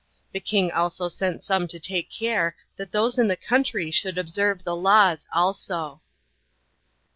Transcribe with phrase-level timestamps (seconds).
[0.31, 4.63] The king also sent some to take care that those in the country should observe
[4.63, 6.01] the laws also.